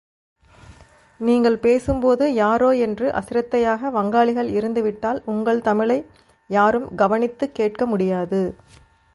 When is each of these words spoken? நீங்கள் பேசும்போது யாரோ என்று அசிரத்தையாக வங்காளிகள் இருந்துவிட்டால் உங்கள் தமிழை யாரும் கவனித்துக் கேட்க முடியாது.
நீங்கள் 1.19 1.57
பேசும்போது 1.57 2.33
யாரோ 2.33 2.75
என்று 2.75 3.11
அசிரத்தையாக 3.11 3.91
வங்காளிகள் 3.91 4.49
இருந்துவிட்டால் 4.49 5.21
உங்கள் 5.25 5.61
தமிழை 5.61 6.05
யாரும் 6.49 6.95
கவனித்துக் 6.95 7.55
கேட்க 7.55 7.85
முடியாது. 7.85 8.55